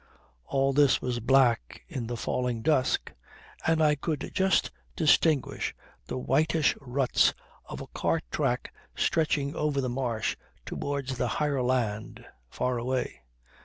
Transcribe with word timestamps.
All 0.47 0.73
this 0.73 0.99
was 0.99 1.19
black 1.19 1.83
in 1.87 2.07
the 2.07 2.17
falling 2.17 2.63
dusk, 2.63 3.13
and 3.67 3.83
I 3.83 3.93
could 3.93 4.31
just 4.33 4.71
distinguish 4.95 5.75
the 6.07 6.17
whitish 6.17 6.75
ruts 6.81 7.35
of 7.65 7.81
a 7.81 7.87
cart 7.93 8.23
track 8.31 8.73
stretching 8.95 9.53
over 9.55 9.79
the 9.79 9.89
marsh 9.89 10.37
towards 10.65 11.19
the 11.19 11.27
higher 11.37 11.61
land, 11.61 12.25
far 12.49 12.79
away. 12.79 13.21